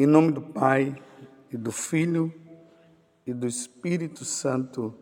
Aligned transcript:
Em 0.00 0.06
nome 0.06 0.32
do 0.32 0.40
Pai, 0.40 0.96
e 1.52 1.58
do 1.58 1.70
Filho, 1.70 2.32
e 3.26 3.34
do 3.34 3.46
Espírito 3.46 4.24
Santo. 4.24 4.94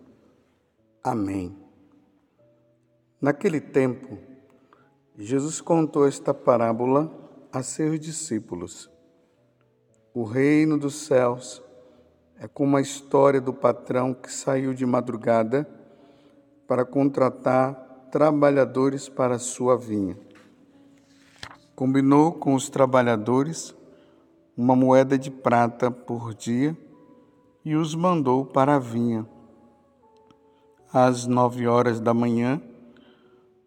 Amém. 1.04 1.56
Naquele 3.20 3.60
tempo, 3.60 4.18
Jesus 5.16 5.60
contou 5.60 6.04
esta 6.04 6.34
parábola 6.34 7.16
a 7.52 7.62
seus 7.62 8.00
discípulos. 8.00 8.90
O 10.12 10.24
reino 10.24 10.76
dos 10.76 10.96
céus 11.06 11.62
é 12.36 12.48
como 12.48 12.76
a 12.76 12.80
história 12.80 13.40
do 13.40 13.54
patrão 13.54 14.12
que 14.12 14.32
saiu 14.32 14.74
de 14.74 14.84
madrugada 14.84 15.64
para 16.66 16.84
contratar 16.84 18.08
trabalhadores 18.10 19.08
para 19.08 19.38
sua 19.38 19.78
vinha. 19.78 20.18
Combinou 21.76 22.32
com 22.32 22.52
os 22.52 22.68
trabalhadores 22.68 23.77
uma 24.58 24.74
moeda 24.74 25.16
de 25.16 25.30
prata 25.30 25.88
por 25.88 26.34
dia 26.34 26.76
e 27.64 27.76
os 27.76 27.94
mandou 27.94 28.44
para 28.44 28.74
a 28.74 28.78
vinha. 28.80 29.24
Às 30.92 31.26
nove 31.26 31.68
horas 31.68 32.00
da 32.00 32.12
manhã, 32.12 32.60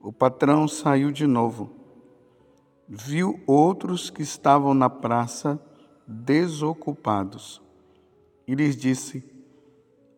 o 0.02 0.12
patrão 0.12 0.68
saiu 0.68 1.10
de 1.10 1.26
novo. 1.26 1.70
Viu 2.90 3.40
outros 3.48 4.10
que 4.10 4.22
estavam 4.22 4.74
na 4.74 4.90
praça 4.90 5.58
desocupados 6.06 7.62
e 8.46 8.54
lhes 8.54 8.76
disse: 8.76 9.24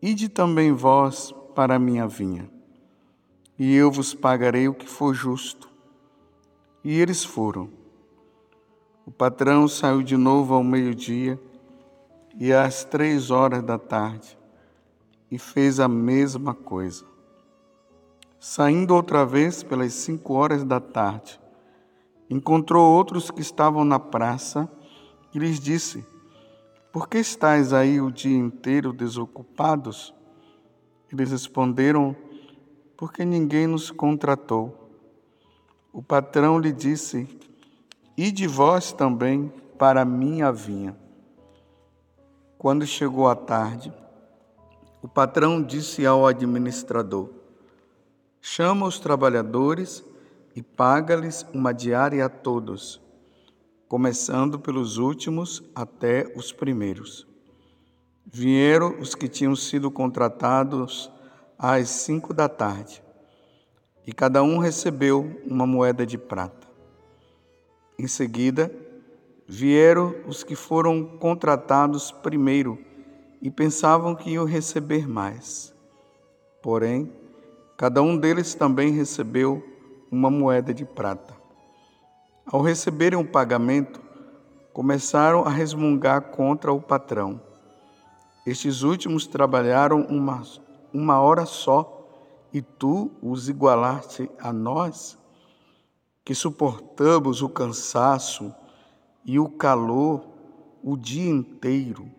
Ide 0.02 0.28
também 0.28 0.72
vós 0.72 1.32
para 1.54 1.76
a 1.76 1.80
minha 1.80 2.08
vinha, 2.08 2.50
e 3.60 3.76
eu 3.76 3.92
vos 3.92 4.16
pagarei 4.16 4.68
o 4.68 4.74
que 4.74 4.90
for 4.90 5.14
justo. 5.14 5.70
E 6.84 7.00
eles 7.00 7.24
foram. 7.24 7.83
O 9.06 9.12
patrão 9.12 9.68
saiu 9.68 10.02
de 10.02 10.16
novo 10.16 10.54
ao 10.54 10.64
meio-dia 10.64 11.38
e 12.40 12.54
às 12.54 12.86
três 12.86 13.32
horas 13.32 13.62
da 13.62 13.78
tarde 13.78 14.38
e 15.30 15.38
fez 15.38 15.80
a 15.82 15.90
mesma 15.90 16.54
coisa. 16.54 17.04
Saindo 18.40 18.96
outra 18.96 19.26
vez 19.26 19.62
pelas 19.62 19.94
cinco 19.94 20.36
horas 20.36 20.64
da 20.64 20.80
tarde, 20.80 21.38
encontrou 22.30 22.90
outros 22.90 23.30
que 23.30 23.42
estavam 23.42 23.84
na 23.84 24.00
praça 24.00 24.72
e 25.34 25.40
lhes 25.40 25.60
disse: 25.60 26.06
Por 26.92 27.10
que 27.10 27.18
estáis 27.18 27.74
aí 27.74 28.00
o 28.00 28.10
dia 28.10 28.38
inteiro 28.38 28.94
desocupados? 28.94 30.14
Eles 31.12 31.32
responderam: 31.32 32.16
Porque 32.96 33.26
ninguém 33.26 33.68
nos 33.68 33.92
contratou. 33.92 34.90
O 35.92 36.02
patrão 36.02 36.58
lhe 36.58 36.72
disse: 36.72 37.28
e 38.18 38.32
de 38.32 38.48
vós 38.48 38.92
também 38.92 39.52
para 39.78 40.06
minha 40.06 40.52
vinha. 40.52 40.96
Quando 42.58 42.86
chegou 42.86 43.28
a 43.28 43.36
tarde, 43.36 43.92
o 45.02 45.08
patrão 45.08 45.62
disse 45.62 46.06
ao 46.06 46.26
administrador: 46.26 47.30
Chama 48.40 48.86
os 48.86 49.00
trabalhadores 49.00 50.04
e 50.56 50.62
paga-lhes 50.62 51.46
uma 51.54 51.74
diária 51.74 52.26
a 52.26 52.30
todos, 52.30 53.02
começando 53.88 54.60
pelos 54.60 54.98
últimos 54.98 55.64
até 55.76 56.32
os 56.36 56.52
primeiros. 56.52 57.28
Vieram 58.26 59.00
os 59.00 59.14
que 59.14 59.28
tinham 59.28 59.56
sido 59.56 59.92
contratados 59.92 61.12
às 61.58 61.90
cinco 61.90 62.34
da 62.34 62.48
tarde, 62.48 63.04
e 64.08 64.14
cada 64.14 64.42
um 64.42 64.58
recebeu 64.58 65.42
uma 65.46 65.68
moeda 65.68 66.06
de 66.06 66.18
prata. 66.18 66.73
Em 67.98 68.08
seguida, 68.08 68.72
vieram 69.48 70.16
os 70.28 70.44
que 70.44 70.56
foram 70.56 71.18
contratados 71.18 72.12
primeiro 72.12 72.78
e 73.42 73.52
pensavam 73.52 74.16
que 74.16 74.32
iam 74.32 74.46
receber 74.46 75.08
mais. 75.08 75.74
Porém, 76.62 77.12
cada 77.78 78.02
um 78.02 78.18
deles 78.18 78.56
também 78.56 78.92
recebeu 78.92 79.64
uma 80.10 80.30
moeda 80.30 80.74
de 80.74 80.86
prata. 80.86 81.36
Ao 82.46 82.62
receberem 82.62 83.20
o 83.20 83.28
pagamento, 83.28 84.02
começaram 84.72 85.44
a 85.44 85.50
resmungar 85.50 86.32
contra 86.32 86.74
o 86.74 86.82
patrão. 86.82 87.40
Estes 88.46 88.82
últimos 88.82 89.28
trabalharam 89.28 90.02
uma, 90.02 90.42
uma 90.94 91.22
hora 91.22 91.46
só 91.46 92.02
e 92.52 92.62
tu 92.62 93.12
os 93.22 93.50
igualaste 93.50 94.30
a 94.40 94.52
nós? 94.52 95.18
Que 96.24 96.34
suportamos 96.34 97.42
o 97.42 97.50
cansaço 97.50 98.54
e 99.26 99.40
o 99.40 99.50
calor 99.50 100.26
o 100.84 100.98
dia 100.98 101.30
inteiro. 101.30 102.10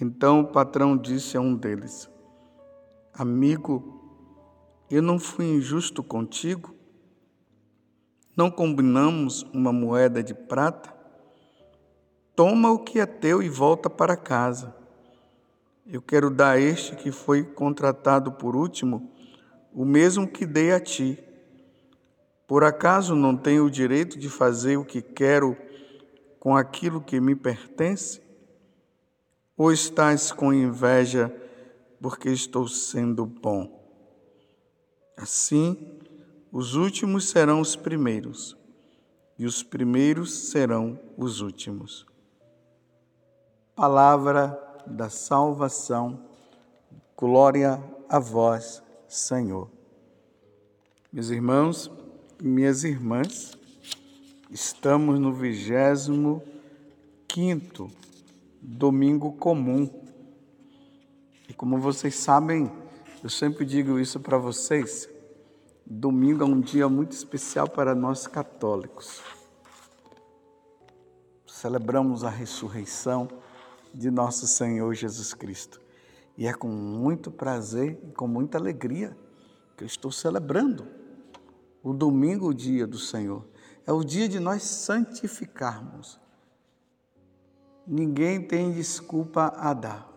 Então 0.00 0.40
o 0.40 0.46
patrão 0.46 0.96
disse 0.96 1.36
a 1.36 1.40
um 1.40 1.54
deles: 1.54 2.08
Amigo, 3.12 4.00
eu 4.90 5.02
não 5.02 5.18
fui 5.18 5.46
injusto 5.46 6.02
contigo? 6.02 6.74
Não 8.36 8.50
combinamos 8.50 9.42
uma 9.52 9.72
moeda 9.72 10.22
de 10.22 10.34
prata? 10.34 10.92
Toma 12.34 12.72
o 12.72 12.80
que 12.80 12.98
é 12.98 13.06
teu 13.06 13.40
e 13.40 13.48
volta 13.48 13.88
para 13.88 14.16
casa. 14.16 14.74
Eu 15.86 16.02
quero 16.02 16.30
dar 16.30 16.52
a 16.52 16.60
este 16.60 16.96
que 16.96 17.12
foi 17.12 17.44
contratado 17.44 18.32
por 18.32 18.56
último 18.56 19.12
o 19.72 19.84
mesmo 19.84 20.26
que 20.26 20.46
dei 20.46 20.72
a 20.72 20.80
ti. 20.80 21.22
Por 22.46 22.62
acaso 22.62 23.14
não 23.14 23.36
tenho 23.36 23.64
o 23.64 23.70
direito 23.70 24.18
de 24.18 24.28
fazer 24.28 24.76
o 24.76 24.84
que 24.84 25.00
quero 25.00 25.56
com 26.38 26.56
aquilo 26.56 27.00
que 27.00 27.20
me 27.20 27.34
pertence? 27.34 28.20
Ou 29.56 29.72
estás 29.72 30.30
com 30.30 30.52
inveja 30.52 31.34
porque 32.00 32.28
estou 32.28 32.68
sendo 32.68 33.24
bom? 33.24 33.82
Assim, 35.16 35.98
os 36.52 36.74
últimos 36.74 37.30
serão 37.30 37.60
os 37.60 37.74
primeiros, 37.74 38.56
e 39.38 39.46
os 39.46 39.62
primeiros 39.62 40.50
serão 40.50 41.00
os 41.16 41.40
últimos. 41.40 42.04
Palavra 43.74 44.60
da 44.86 45.08
salvação, 45.08 46.28
glória 47.16 47.82
a 48.08 48.18
vós, 48.18 48.82
Senhor. 49.08 49.70
Meus 51.12 51.30
irmãos, 51.30 51.90
minhas 52.46 52.84
irmãs, 52.84 53.56
estamos 54.50 55.18
no 55.18 55.32
vigésimo 55.32 56.42
quinto 57.26 57.90
domingo 58.60 59.32
comum. 59.32 59.88
E 61.48 61.54
como 61.54 61.78
vocês 61.78 62.14
sabem, 62.16 62.70
eu 63.22 63.30
sempre 63.30 63.64
digo 63.64 63.98
isso 63.98 64.20
para 64.20 64.36
vocês, 64.36 65.08
domingo 65.86 66.42
é 66.42 66.46
um 66.46 66.60
dia 66.60 66.86
muito 66.86 67.12
especial 67.12 67.66
para 67.66 67.94
nós 67.94 68.26
católicos. 68.26 69.22
Celebramos 71.46 72.24
a 72.24 72.28
ressurreição 72.28 73.26
de 73.94 74.10
nosso 74.10 74.46
Senhor 74.46 74.92
Jesus 74.92 75.32
Cristo. 75.32 75.80
E 76.36 76.46
é 76.46 76.52
com 76.52 76.68
muito 76.68 77.30
prazer 77.30 77.98
e 78.06 78.12
com 78.12 78.28
muita 78.28 78.58
alegria 78.58 79.16
que 79.78 79.84
eu 79.84 79.86
estou 79.86 80.12
celebrando 80.12 81.03
o 81.84 81.92
domingo, 81.92 82.48
o 82.48 82.54
dia 82.54 82.86
do 82.86 82.98
Senhor. 82.98 83.44
É 83.86 83.92
o 83.92 84.02
dia 84.02 84.26
de 84.26 84.40
nós 84.40 84.62
santificarmos. 84.62 86.18
Ninguém 87.86 88.40
tem 88.40 88.72
desculpa 88.72 89.52
a 89.58 89.74
dar, 89.74 90.10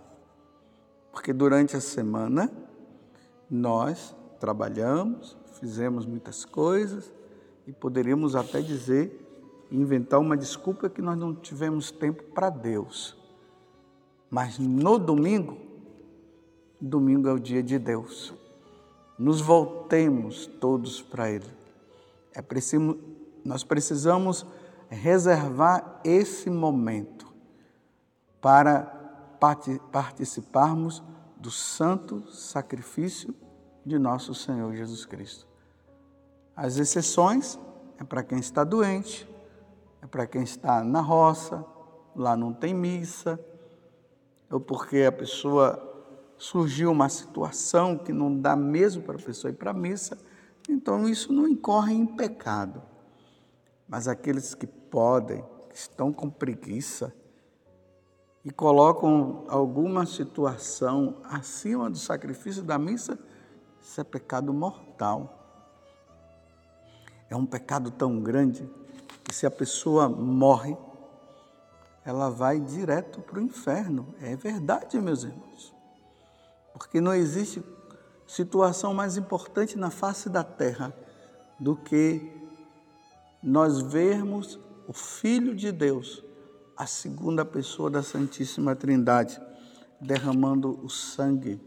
porque 1.12 1.34
durante 1.34 1.76
a 1.76 1.82
semana 1.82 2.50
nós 3.50 4.16
trabalhamos, 4.40 5.36
fizemos 5.60 6.06
muitas 6.06 6.46
coisas 6.46 7.12
e 7.68 7.74
poderíamos 7.74 8.38
até 8.38 8.62
dizer, 8.62 9.28
inventar 9.70 10.22
uma 10.22 10.38
desculpa 10.38 10.90
que 10.90 11.02
nós 11.02 11.18
não 11.18 11.36
tivemos 11.36 11.92
tempo 11.92 12.24
para 12.24 12.50
Deus. 12.50 13.18
Mas 14.30 14.58
no 14.58 14.98
domingo, 14.98 15.58
domingo 16.80 17.28
é 17.28 17.34
o 17.34 17.40
dia 17.40 17.62
de 17.62 17.78
Deus. 17.78 18.34
Nos 19.18 19.42
voltemos 19.42 20.46
todos 20.46 21.02
para 21.02 21.30
Ele. 21.30 21.50
É 22.34 22.42
preciso, 22.42 22.98
nós 23.44 23.64
precisamos 23.64 24.46
reservar 24.90 26.00
esse 26.04 26.50
momento 26.50 27.28
para 28.40 28.82
participarmos 29.92 31.04
do 31.36 31.52
santo 31.52 32.28
sacrifício 32.32 33.34
de 33.86 33.98
nosso 33.98 34.34
Senhor 34.34 34.76
Jesus 34.76 35.06
Cristo. 35.06 35.48
As 36.56 36.78
exceções 36.78 37.60
é 38.00 38.04
para 38.04 38.24
quem 38.24 38.40
está 38.40 38.64
doente, 38.64 39.28
é 40.02 40.08
para 40.08 40.26
quem 40.28 40.44
está 40.44 40.84
na 40.84 41.02
roça, 41.02 41.64
lá 42.16 42.36
não 42.36 42.54
tem 42.54 42.74
missa, 42.74 43.40
ou 44.50 44.60
porque 44.60 45.04
a 45.04 45.12
pessoa 45.12 45.87
surgiu 46.38 46.92
uma 46.92 47.10
situação 47.10 47.98
que 47.98 48.14
não 48.14 48.40
dá 48.40 48.56
mesmo 48.56 49.02
para 49.04 49.16
a 49.16 49.22
pessoa 49.22 49.52
ir 49.52 49.56
para 49.56 49.72
a 49.72 49.74
missa, 49.74 50.18
então 50.70 51.08
isso 51.08 51.34
não 51.34 51.48
incorre 51.48 51.94
em 51.94 52.06
pecado. 52.06 52.82
Mas 53.88 54.08
aqueles 54.08 54.54
que 54.54 54.68
podem, 54.68 55.44
que 55.70 55.76
estão 55.76 56.14
com 56.14 56.30
preguiça, 56.30 57.14
e 58.44 58.52
colocam 58.52 59.44
alguma 59.50 60.06
situação 60.06 61.18
acima 61.26 61.90
do 61.90 61.98
sacrifício 61.98 62.64
da 62.64 62.78
missa, 62.78 63.20
isso 63.82 64.00
é 64.00 64.04
pecado 64.06 64.54
mortal. 64.54 65.34
É 67.30 67.36
um 67.36 67.46
pecado 67.46 67.92
tão 67.92 68.22
grande 68.22 68.70
que 69.24 69.36
se 69.36 69.46
a 69.46 69.52
pessoa 69.52 70.08
morre, 70.08 70.78
ela 72.06 72.30
vai 72.30 72.58
direto 72.58 73.20
para 73.20 73.38
o 73.38 73.42
inferno. 73.42 74.16
É 74.22 74.34
verdade, 74.38 74.98
meus 75.02 75.24
irmãos. 75.24 75.77
Porque 76.78 77.02
não 77.02 77.14
existe 77.14 77.64
situação 78.28 78.94
mais 78.94 79.18
importante 79.18 79.78
na 79.78 79.90
face 79.90 80.30
da 80.30 80.44
terra 80.44 80.94
do 81.60 81.76
que 81.76 82.32
nós 83.42 83.82
vermos 83.82 84.60
o 84.88 84.94
Filho 84.94 85.56
de 85.56 85.72
Deus, 85.72 86.24
a 86.76 86.86
segunda 86.86 87.44
pessoa 87.44 87.90
da 87.90 88.04
Santíssima 88.04 88.76
Trindade, 88.76 89.42
derramando 90.00 90.80
o 90.84 90.90
sangue 90.90 91.60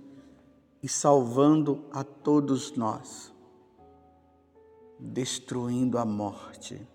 e 0.81 0.89
salvando 0.89 1.85
a 1.93 2.05
todos 2.05 2.77
nós, 2.77 3.33
destruindo 4.99 5.99
a 5.99 6.05
morte, 6.05 6.87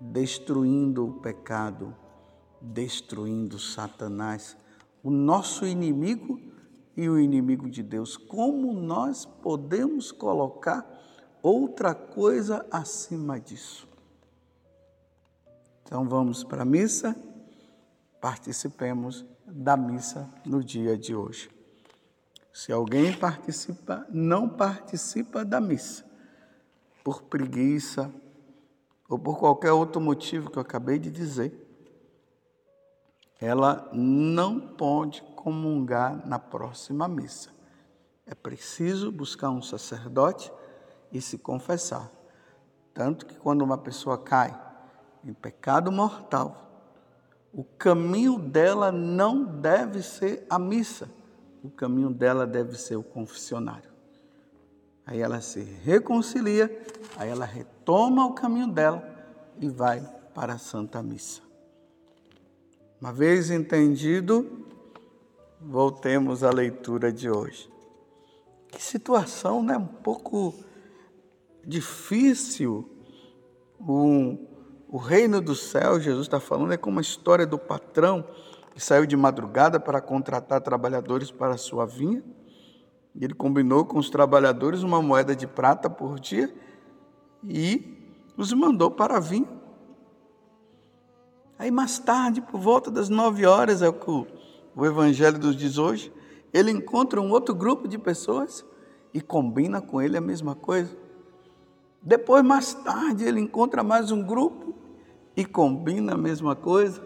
destruindo 0.00 1.06
o 1.06 1.20
pecado, 1.20 1.94
destruindo 2.60 3.60
Satanás, 3.60 4.56
o 5.04 5.10
nosso 5.10 5.64
inimigo 5.66 6.53
e 6.96 7.08
o 7.08 7.18
inimigo 7.18 7.68
de 7.68 7.82
Deus. 7.82 8.16
Como 8.16 8.72
nós 8.72 9.24
podemos 9.24 10.12
colocar 10.12 10.86
outra 11.42 11.94
coisa 11.94 12.64
acima 12.70 13.40
disso? 13.40 13.88
Então 15.82 16.08
vamos 16.08 16.42
para 16.42 16.62
a 16.62 16.66
missa, 16.66 17.14
participemos 18.20 19.24
da 19.46 19.76
missa 19.76 20.32
no 20.44 20.64
dia 20.64 20.96
de 20.96 21.14
hoje. 21.14 21.50
Se 22.52 22.72
alguém 22.72 23.12
participa, 23.12 24.06
não 24.08 24.48
participa 24.48 25.44
da 25.44 25.60
missa, 25.60 26.04
por 27.02 27.22
preguiça 27.22 28.12
ou 29.08 29.18
por 29.18 29.38
qualquer 29.38 29.72
outro 29.72 30.00
motivo 30.00 30.50
que 30.50 30.56
eu 30.56 30.62
acabei 30.62 30.98
de 30.98 31.10
dizer, 31.10 31.63
ela 33.44 33.88
não 33.92 34.58
pode 34.60 35.22
comungar 35.36 36.26
na 36.26 36.38
próxima 36.38 37.06
missa. 37.06 37.50
É 38.26 38.34
preciso 38.34 39.12
buscar 39.12 39.50
um 39.50 39.60
sacerdote 39.60 40.50
e 41.12 41.20
se 41.20 41.36
confessar. 41.38 42.10
Tanto 42.92 43.26
que 43.26 43.34
quando 43.34 43.62
uma 43.62 43.76
pessoa 43.76 44.16
cai 44.16 44.58
em 45.24 45.32
pecado 45.32 45.92
mortal, 45.92 46.60
o 47.52 47.62
caminho 47.62 48.38
dela 48.38 48.90
não 48.90 49.44
deve 49.44 50.02
ser 50.02 50.46
a 50.48 50.58
missa 50.58 51.08
o 51.64 51.70
caminho 51.70 52.10
dela 52.10 52.46
deve 52.46 52.76
ser 52.76 52.96
o 52.96 53.02
confessionário. 53.02 53.90
Aí 55.06 55.20
ela 55.20 55.40
se 55.40 55.62
reconcilia, 55.62 56.70
aí 57.16 57.30
ela 57.30 57.46
retoma 57.46 58.26
o 58.26 58.34
caminho 58.34 58.68
dela 58.68 59.02
e 59.58 59.68
vai 59.68 60.00
para 60.34 60.54
a 60.54 60.58
Santa 60.58 61.02
Missa. 61.02 61.40
Uma 63.04 63.12
vez 63.12 63.50
entendido, 63.50 64.64
voltemos 65.60 66.42
à 66.42 66.50
leitura 66.50 67.12
de 67.12 67.28
hoje. 67.28 67.70
Que 68.68 68.82
situação, 68.82 69.62
né? 69.62 69.76
Um 69.76 69.84
pouco 69.84 70.54
difícil. 71.62 72.88
Um, 73.78 74.46
o 74.88 74.96
reino 74.96 75.42
do 75.42 75.54
céu, 75.54 76.00
Jesus 76.00 76.24
está 76.24 76.40
falando, 76.40 76.72
é 76.72 76.78
como 76.78 76.98
a 76.98 77.02
história 77.02 77.46
do 77.46 77.58
patrão 77.58 78.26
que 78.72 78.82
saiu 78.82 79.04
de 79.04 79.18
madrugada 79.18 79.78
para 79.78 80.00
contratar 80.00 80.62
trabalhadores 80.62 81.30
para 81.30 81.56
a 81.56 81.58
sua 81.58 81.84
vinha. 81.84 82.24
Ele 83.20 83.34
combinou 83.34 83.84
com 83.84 83.98
os 83.98 84.08
trabalhadores 84.08 84.82
uma 84.82 85.02
moeda 85.02 85.36
de 85.36 85.46
prata 85.46 85.90
por 85.90 86.18
dia 86.18 86.50
e 87.46 88.24
os 88.34 88.50
mandou 88.54 88.90
para 88.90 89.18
a 89.18 89.20
vinha. 89.20 89.62
Aí 91.58 91.70
mais 91.70 91.98
tarde, 91.98 92.40
por 92.40 92.60
volta 92.60 92.90
das 92.90 93.08
nove 93.08 93.46
horas, 93.46 93.80
é 93.80 93.88
o 93.88 93.92
que 93.92 94.10
o 94.10 94.86
Evangelho 94.86 95.38
nos 95.38 95.56
diz 95.56 95.78
hoje, 95.78 96.12
ele 96.52 96.70
encontra 96.70 97.20
um 97.20 97.30
outro 97.30 97.54
grupo 97.54 97.86
de 97.86 97.98
pessoas 97.98 98.64
e 99.12 99.20
combina 99.20 99.80
com 99.80 100.02
ele 100.02 100.16
a 100.16 100.20
mesma 100.20 100.54
coisa. 100.54 100.96
Depois, 102.02 102.44
mais 102.44 102.74
tarde, 102.74 103.24
ele 103.24 103.40
encontra 103.40 103.82
mais 103.82 104.10
um 104.10 104.22
grupo 104.22 104.74
e 105.36 105.44
combina 105.44 106.14
a 106.14 106.18
mesma 106.18 106.54
coisa. 106.54 107.00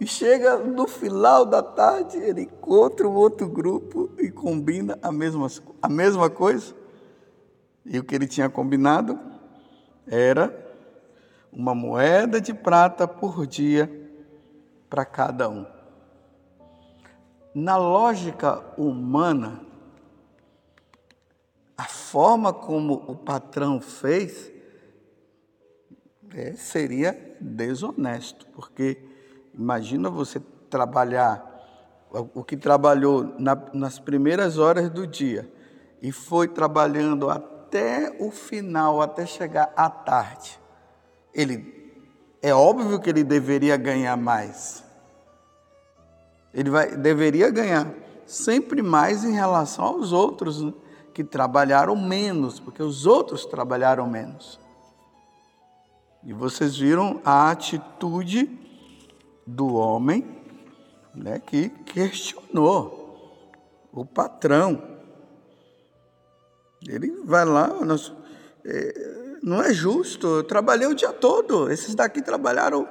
E 0.00 0.06
chega 0.06 0.56
no 0.56 0.88
final 0.88 1.44
da 1.44 1.62
tarde, 1.62 2.16
ele 2.16 2.42
encontra 2.42 3.06
um 3.06 3.14
outro 3.14 3.46
grupo 3.46 4.10
e 4.18 4.30
combina 4.30 4.98
a 5.02 5.12
mesma, 5.12 5.46
a 5.82 5.88
mesma 5.88 6.30
coisa. 6.30 6.74
E 7.84 7.98
o 7.98 8.04
que 8.04 8.14
ele 8.14 8.26
tinha 8.26 8.48
combinado 8.48 9.18
era 10.06 10.69
uma 11.52 11.74
moeda 11.74 12.40
de 12.40 12.54
prata 12.54 13.06
por 13.06 13.46
dia 13.46 13.90
para 14.88 15.04
cada 15.04 15.48
um. 15.48 15.66
Na 17.54 17.76
lógica 17.76 18.62
humana, 18.76 19.60
a 21.76 21.84
forma 21.84 22.52
como 22.52 22.94
o 23.08 23.16
patrão 23.16 23.80
fez 23.80 24.52
é, 26.34 26.52
seria 26.52 27.36
desonesto, 27.40 28.46
porque 28.48 29.10
Imagina 29.54 30.08
você 30.08 30.40
trabalhar 30.70 31.48
o 32.34 32.42
que 32.42 32.56
trabalhou 32.56 33.34
na, 33.38 33.56
nas 33.72 33.98
primeiras 33.98 34.58
horas 34.58 34.90
do 34.90 35.06
dia 35.06 35.50
e 36.00 36.10
foi 36.10 36.48
trabalhando 36.48 37.28
até 37.28 38.16
o 38.18 38.30
final, 38.30 39.00
até 39.00 39.26
chegar 39.26 39.72
à 39.76 39.88
tarde. 39.88 40.58
Ele 41.34 41.94
é 42.42 42.54
óbvio 42.54 43.00
que 43.00 43.10
ele 43.10 43.22
deveria 43.24 43.76
ganhar 43.76 44.16
mais. 44.16 44.82
Ele 46.52 46.70
vai, 46.70 46.96
deveria 46.96 47.50
ganhar 47.50 47.92
sempre 48.26 48.82
mais 48.82 49.24
em 49.24 49.32
relação 49.32 49.84
aos 49.84 50.12
outros 50.12 50.62
né, 50.62 50.72
que 51.12 51.24
trabalharam 51.24 51.96
menos, 51.96 52.58
porque 52.60 52.82
os 52.82 53.06
outros 53.06 53.44
trabalharam 53.44 54.08
menos. 54.08 54.58
E 56.24 56.32
vocês 56.32 56.76
viram 56.76 57.20
a 57.24 57.50
atitude 57.50 58.58
do 59.46 59.74
homem 59.74 60.24
né, 61.14 61.40
que 61.40 61.68
questionou 61.68 63.00
o 63.92 64.04
patrão. 64.04 64.98
Ele 66.86 67.10
vai 67.24 67.44
lá, 67.44 67.68
nós, 67.84 68.12
é, 68.64 69.29
não 69.42 69.62
é 69.62 69.72
justo, 69.72 70.26
eu 70.26 70.44
trabalhei 70.44 70.86
o 70.86 70.94
dia 70.94 71.12
todo, 71.12 71.70
esses 71.70 71.94
daqui 71.94 72.20
trabalharam 72.20 72.86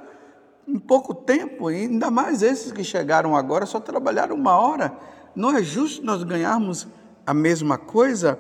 em 0.68 0.80
pouco 0.80 1.14
tempo, 1.14 1.70
e 1.72 1.76
ainda 1.76 2.12
mais 2.12 2.42
esses 2.42 2.72
que 2.72 2.84
chegaram 2.84 3.36
agora 3.36 3.66
só 3.66 3.80
trabalharam 3.80 4.36
uma 4.36 4.58
hora. 4.58 4.96
Não 5.36 5.56
é 5.56 5.64
justo 5.64 6.06
nós 6.06 6.24
ganharmos 6.24 6.88
a 7.26 7.34
mesma 7.34 7.78
coisa? 7.78 8.40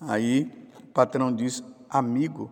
Aí 0.00 0.50
o 0.82 0.86
patrão 0.88 1.34
diz: 1.34 1.62
Amigo, 1.88 2.50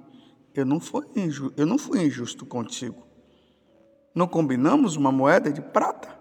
eu 0.55 0.65
não 0.65 0.81
fui 0.81 1.07
injusto, 1.15 1.55
eu 1.57 1.67
não 1.67 1.79
fui 1.79 2.05
injusto 2.05 2.47
contigo. 2.47 3.07
Não 4.15 4.26
combinamos 4.26 4.97
uma 4.97 5.12
moeda 5.12 5.53
de 5.53 5.61
prata? 5.61 6.17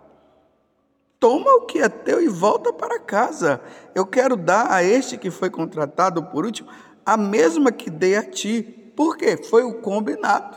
Toma 1.25 1.55
o 1.55 1.61
que 1.61 1.79
é 1.79 1.89
teu 1.89 2.21
e 2.21 2.27
volta 2.27 2.71
para 2.71 2.99
casa. 2.99 3.59
Eu 3.95 4.05
quero 4.05 4.37
dar 4.37 4.71
a 4.71 4.83
este 4.83 5.17
que 5.17 5.31
foi 5.31 5.49
contratado 5.49 6.21
por 6.25 6.45
último 6.45 6.69
a 7.03 7.17
mesma 7.17 7.71
que 7.71 7.89
dei 7.89 8.15
a 8.15 8.21
ti. 8.21 8.61
Por 8.95 9.17
quê? 9.17 9.35
Foi 9.35 9.63
o 9.63 9.81
combinado. 9.81 10.55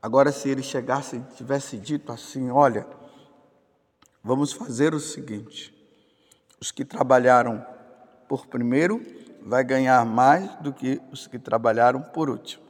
Agora, 0.00 0.32
se 0.32 0.48
ele 0.48 0.62
chegasse 0.62 1.16
e 1.16 1.36
tivesse 1.36 1.76
dito 1.76 2.10
assim: 2.10 2.50
Olha, 2.50 2.86
vamos 4.24 4.50
fazer 4.50 4.94
o 4.94 4.98
seguinte: 4.98 5.74
os 6.58 6.72
que 6.72 6.82
trabalharam 6.82 7.62
por 8.26 8.46
primeiro 8.46 9.04
vai 9.42 9.62
ganhar 9.62 10.02
mais 10.06 10.54
do 10.62 10.72
que 10.72 11.02
os 11.12 11.26
que 11.26 11.38
trabalharam 11.38 12.00
por 12.00 12.30
último. 12.30 12.64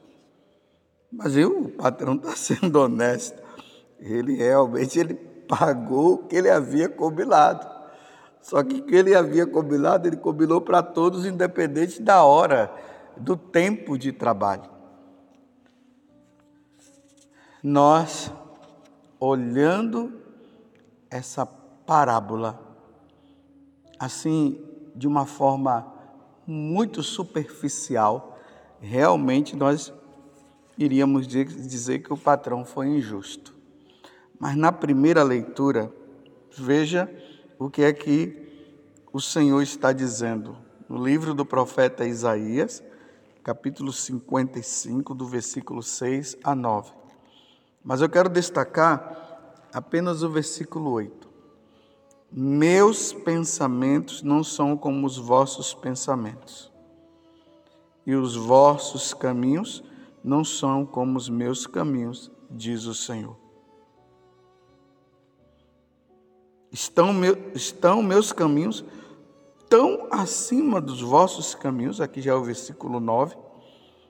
Mas 1.12 1.36
eu, 1.36 1.56
o 1.56 1.68
patrão 1.68 2.16
está 2.16 2.34
sendo 2.34 2.80
honesto 2.80 3.40
ele 4.00 4.34
realmente 4.34 4.98
ele 4.98 5.14
pagou 5.50 6.14
o 6.14 6.18
que 6.18 6.36
ele 6.36 6.48
havia 6.48 6.88
combinado. 6.88 7.68
Só 8.40 8.62
que 8.62 8.76
o 8.76 8.84
que 8.84 8.94
ele 8.94 9.16
havia 9.16 9.44
combinado, 9.44 10.06
ele 10.06 10.16
combinou 10.16 10.60
para 10.60 10.80
todos, 10.80 11.26
independente 11.26 12.00
da 12.00 12.22
hora, 12.22 12.72
do 13.16 13.36
tempo 13.36 13.98
de 13.98 14.12
trabalho. 14.12 14.70
Nós, 17.60 18.32
olhando 19.18 20.22
essa 21.10 21.44
parábola, 21.44 22.58
assim, 23.98 24.64
de 24.94 25.08
uma 25.08 25.26
forma 25.26 25.92
muito 26.46 27.02
superficial, 27.02 28.38
realmente 28.80 29.56
nós 29.56 29.92
iríamos 30.78 31.26
dizer 31.26 31.98
que 31.98 32.12
o 32.12 32.16
patrão 32.16 32.64
foi 32.64 32.86
injusto. 32.86 33.59
Mas 34.40 34.56
na 34.56 34.72
primeira 34.72 35.22
leitura, 35.22 35.92
veja 36.50 37.10
o 37.58 37.68
que 37.68 37.82
é 37.82 37.92
que 37.92 38.72
o 39.12 39.20
Senhor 39.20 39.60
está 39.60 39.92
dizendo 39.92 40.56
no 40.88 41.04
livro 41.04 41.34
do 41.34 41.44
profeta 41.44 42.06
Isaías, 42.06 42.82
capítulo 43.44 43.92
55, 43.92 45.14
do 45.14 45.26
versículo 45.26 45.82
6 45.82 46.38
a 46.42 46.54
9. 46.54 46.90
Mas 47.84 48.00
eu 48.00 48.08
quero 48.08 48.30
destacar 48.30 49.66
apenas 49.74 50.22
o 50.22 50.30
versículo 50.30 50.90
8. 50.90 51.28
Meus 52.32 53.12
pensamentos 53.12 54.22
não 54.22 54.42
são 54.42 54.74
como 54.74 55.06
os 55.06 55.18
vossos 55.18 55.74
pensamentos, 55.74 56.72
e 58.06 58.14
os 58.14 58.36
vossos 58.36 59.12
caminhos 59.12 59.84
não 60.24 60.42
são 60.42 60.86
como 60.86 61.18
os 61.18 61.28
meus 61.28 61.66
caminhos, 61.66 62.30
diz 62.50 62.86
o 62.86 62.94
Senhor. 62.94 63.39
Estão, 66.72 67.12
meu, 67.12 67.36
estão 67.54 68.02
meus 68.02 68.32
caminhos 68.32 68.84
tão 69.68 70.08
acima 70.10 70.80
dos 70.80 71.00
vossos 71.00 71.54
caminhos, 71.54 72.00
aqui 72.00 72.20
já 72.20 72.32
é 72.32 72.34
o 72.34 72.42
versículo 72.42 72.98
9, 72.98 73.36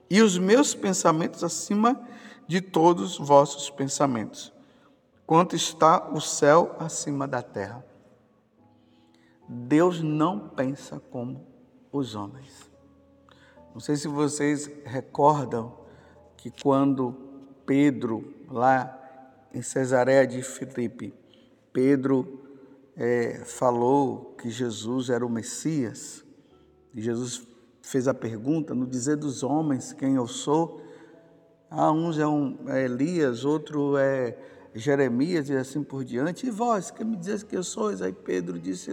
e 0.09 0.21
os 0.21 0.37
meus 0.37 0.73
pensamentos 0.73 1.43
acima 1.43 2.01
de 2.47 2.59
todos 2.59 3.19
os 3.19 3.27
vossos 3.27 3.69
pensamentos, 3.69 4.51
quanto 5.25 5.55
está 5.55 6.09
o 6.11 6.19
céu 6.19 6.75
acima 6.79 7.27
da 7.27 7.41
terra. 7.41 7.85
Deus 9.47 10.01
não 10.01 10.49
pensa 10.49 10.99
como 11.11 11.45
os 11.91 12.15
homens. 12.15 12.69
Não 13.73 13.79
sei 13.79 13.95
se 13.95 14.07
vocês 14.07 14.69
recordam 14.83 15.77
que 16.35 16.49
quando 16.49 17.15
Pedro, 17.65 18.33
lá 18.49 18.97
em 19.53 19.61
Cesareia 19.61 20.25
de 20.25 20.41
Filipe, 20.41 21.13
Pedro 21.71 22.50
é, 22.95 23.43
falou 23.45 24.35
que 24.37 24.49
Jesus 24.49 25.09
era 25.09 25.25
o 25.25 25.29
Messias, 25.29 26.23
e 26.93 27.01
Jesus 27.01 27.47
fez 27.81 28.07
a 28.07 28.13
pergunta, 28.13 28.75
no 28.75 28.85
dizer 28.85 29.17
dos 29.17 29.43
homens 29.43 29.93
quem 29.93 30.15
eu 30.15 30.27
sou, 30.27 30.81
ah, 31.69 31.91
uns 31.91 32.19
é, 32.19 32.27
um, 32.27 32.57
é 32.67 32.83
Elias, 32.83 33.45
outro 33.45 33.97
é 33.97 34.37
Jeremias 34.73 35.49
e 35.49 35.55
assim 35.55 35.83
por 35.83 36.03
diante, 36.03 36.47
e 36.47 36.49
vós, 36.49 36.91
que 36.91 37.03
me 37.03 37.15
dizes 37.15 37.43
que 37.43 37.55
eu 37.55 37.63
sou? 37.63 37.89
Aí 37.89 38.13
Pedro 38.13 38.59
disse, 38.59 38.91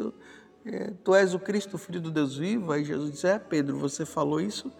é, 0.64 0.92
tu 1.02 1.14
és 1.14 1.34
o 1.34 1.38
Cristo, 1.38 1.76
filho 1.76 2.00
do 2.00 2.10
Deus 2.10 2.36
vivo, 2.36 2.72
aí 2.72 2.84
Jesus 2.84 3.10
disse, 3.12 3.26
é 3.26 3.38
Pedro, 3.38 3.76
você 3.76 4.04
falou 4.04 4.40
isso, 4.40 4.72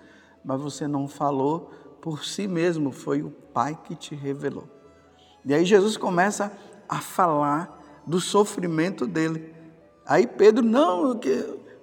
mas 0.44 0.60
você 0.60 0.86
não 0.86 1.08
falou 1.08 1.70
por 2.00 2.24
si 2.24 2.46
mesmo, 2.46 2.92
foi 2.92 3.22
o 3.22 3.30
Pai 3.30 3.78
que 3.84 3.94
te 3.96 4.14
revelou. 4.14 4.68
E 5.44 5.52
aí 5.52 5.64
Jesus 5.64 5.96
começa 5.96 6.52
a 6.88 7.00
falar 7.00 7.77
do 8.08 8.20
sofrimento 8.20 9.06
dele. 9.06 9.54
Aí 10.06 10.26
Pedro, 10.26 10.64
não, 10.64 11.12
o 11.12 11.18
que, 11.18 11.30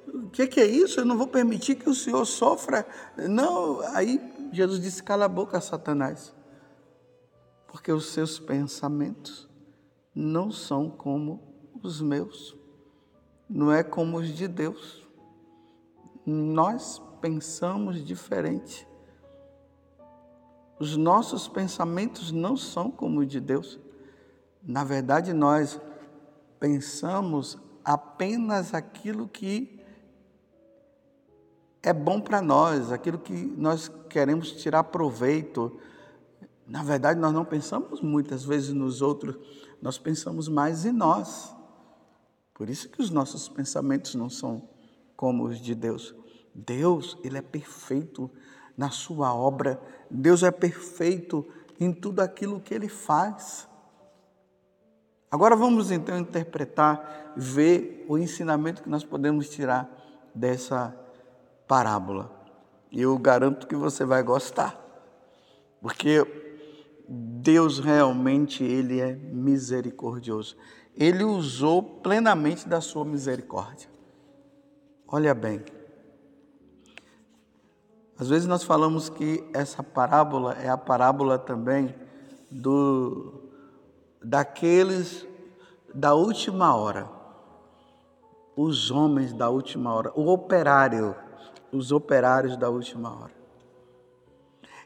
o 0.07 0.29
que 0.29 0.59
é 0.59 0.65
isso? 0.65 0.99
Eu 0.99 1.05
não 1.05 1.17
vou 1.17 1.27
permitir 1.27 1.75
que 1.75 1.87
o 1.87 1.93
Senhor 1.93 2.25
sofra. 2.25 2.85
Não, 3.29 3.81
aí 3.95 4.19
Jesus 4.51 4.81
disse: 4.81 5.03
cala 5.03 5.25
a 5.25 5.29
boca, 5.29 5.61
Satanás, 5.61 6.33
porque 7.67 7.91
os 7.91 8.07
seus 8.07 8.39
pensamentos 8.39 9.47
não 10.13 10.51
são 10.51 10.89
como 10.89 11.41
os 11.83 12.01
meus, 12.01 12.57
não 13.47 13.71
é 13.71 13.83
como 13.83 14.17
os 14.17 14.29
de 14.29 14.47
Deus. 14.47 15.05
Nós 16.25 16.99
pensamos 17.21 18.03
diferente. 18.03 18.87
Os 20.79 20.97
nossos 20.97 21.47
pensamentos 21.47 22.31
não 22.31 22.57
são 22.57 22.89
como 22.89 23.19
os 23.19 23.27
de 23.27 23.39
Deus. 23.39 23.79
Na 24.63 24.83
verdade, 24.83 25.31
nós 25.31 25.79
pensamos 26.59 27.57
apenas 27.83 28.73
aquilo 28.73 29.27
que 29.27 29.79
é 31.83 31.93
bom 31.93 32.19
para 32.19 32.41
nós, 32.41 32.91
aquilo 32.91 33.19
que 33.19 33.33
nós 33.33 33.91
queremos 34.09 34.51
tirar 34.53 34.85
proveito. 34.85 35.79
Na 36.65 36.83
verdade, 36.83 37.19
nós 37.19 37.31
não 37.31 37.45
pensamos 37.45 38.01
muitas 38.01 38.43
vezes 38.43 38.73
nos 38.73 39.01
outros, 39.01 39.37
nós 39.81 39.97
pensamos 39.97 40.47
mais 40.47 40.83
em 40.85 40.91
nós. 40.91 41.55
Por 42.55 42.69
isso 42.69 42.89
que 42.89 43.01
os 43.01 43.11
nossos 43.11 43.47
pensamentos 43.47 44.15
não 44.15 44.29
são 44.29 44.67
como 45.15 45.43
os 45.43 45.59
de 45.59 45.75
Deus. 45.75 46.15
Deus, 46.55 47.17
ele 47.23 47.37
é 47.37 47.41
perfeito 47.41 48.31
na 48.77 48.89
sua 48.89 49.33
obra. 49.33 49.79
Deus 50.09 50.41
é 50.41 50.49
perfeito 50.49 51.45
em 51.79 51.93
tudo 51.93 52.21
aquilo 52.21 52.61
que 52.61 52.73
ele 52.73 52.87
faz. 52.87 53.67
Agora 55.29 55.55
vamos 55.55 55.91
então 55.91 56.17
interpretar, 56.17 57.33
ver 57.35 58.05
o 58.07 58.17
ensinamento 58.17 58.83
que 58.83 58.89
nós 58.89 59.03
podemos 59.03 59.49
tirar 59.49 59.89
dessa 60.33 60.95
parábola. 61.67 62.31
Eu 62.91 63.17
garanto 63.17 63.67
que 63.67 63.75
você 63.75 64.05
vai 64.05 64.23
gostar. 64.23 64.79
Porque 65.81 66.25
Deus 67.07 67.79
realmente 67.79 68.63
ele 68.63 68.99
é 68.99 69.13
misericordioso. 69.13 70.55
Ele 70.95 71.23
usou 71.23 71.83
plenamente 71.83 72.67
da 72.67 72.79
sua 72.79 73.03
misericórdia. 73.03 73.89
Olha 75.07 75.33
bem. 75.33 75.63
Às 78.17 78.29
vezes 78.29 78.47
nós 78.47 78.63
falamos 78.63 79.09
que 79.09 79.43
essa 79.53 79.83
parábola 79.83 80.53
é 80.53 80.69
a 80.69 80.77
parábola 80.77 81.37
também 81.37 81.93
do 82.49 83.44
daqueles 84.25 85.25
da 85.93 86.15
última 86.15 86.75
hora, 86.75 87.07
os 88.55 88.89
homens 88.89 89.31
da 89.31 89.49
última 89.49 89.93
hora, 89.93 90.11
o 90.15 90.27
operário, 90.29 91.15
os 91.71 91.91
operários 91.91 92.57
da 92.57 92.69
última 92.69 93.09
hora. 93.09 93.31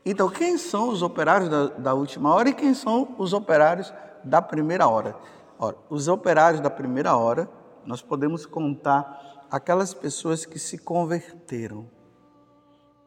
Então, 0.05 0.29
quem 0.29 0.58
são 0.58 0.89
os 0.89 1.01
operários 1.01 1.50
da, 1.50 1.67
da 1.67 1.93
última 1.93 2.34
hora 2.34 2.50
e 2.50 2.53
quem 2.53 2.74
são 2.74 3.15
os 3.17 3.31
operários 3.31 3.93
da 4.24 4.41
primeira 4.41 4.88
hora? 4.88 5.15
Ora, 5.58 5.77
os 5.89 6.08
operários 6.08 6.62
da 6.62 6.69
primeira 6.69 7.15
hora, 7.15 7.50
nós 7.86 8.01
podemos 8.01 8.46
contar 8.46 9.48
aquelas 9.50 9.93
pessoas 9.93 10.46
que 10.46 10.60
se 10.60 10.77
converteram, 10.77 11.89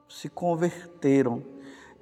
se 0.09 0.31
converteram 0.31 1.43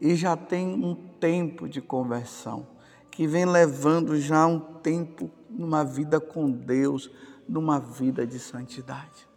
e 0.01 0.15
já 0.15 0.37
tem 0.37 0.69
um 0.69 0.95
tempo 1.19 1.69
de 1.69 1.81
conversão 1.81 2.80
que 3.11 3.27
vem 3.27 3.45
levando 3.45 4.19
já 4.19 4.47
um 4.47 4.61
tempo 4.61 5.31
numa 5.49 5.85
vida 5.85 6.21
com 6.21 6.51
Deus, 6.51 7.11
numa 7.49 7.79
vida 7.79 8.27
de 8.27 8.39
santidade. 8.39 9.29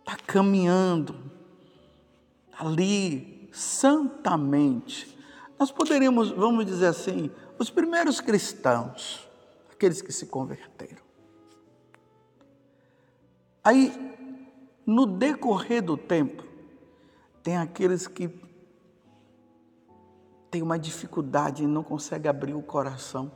Está 0.00 0.16
caminhando 0.26 1.14
ali 2.58 3.48
santamente. 3.52 5.16
Nós 5.58 5.70
poderíamos, 5.70 6.30
vamos 6.30 6.66
dizer 6.66 6.86
assim, 6.86 7.30
os 7.58 7.70
primeiros 7.70 8.20
cristãos, 8.20 9.28
aqueles 9.70 10.02
que 10.02 10.12
se 10.12 10.26
converteram. 10.26 11.02
Aí, 13.62 13.92
no 14.84 15.06
decorrer 15.06 15.82
do 15.82 15.96
tempo, 15.96 16.42
tem 17.42 17.56
aqueles 17.56 18.08
que 18.08 18.28
tem 20.52 20.60
uma 20.60 20.78
dificuldade 20.78 21.66
não 21.66 21.82
consegue 21.82 22.28
abrir 22.28 22.52
o 22.52 22.60
coração, 22.60 23.32